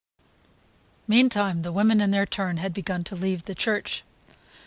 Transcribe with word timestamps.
Meantime 1.07 1.61
the 1.61 1.71
women 1.71 2.01
in 2.01 2.09
their 2.09 2.25
turn 2.25 2.57
had 2.57 2.73
begun 2.73 3.03
to 3.03 3.15
leave 3.15 3.43
the 3.43 3.53
church. 3.53 4.03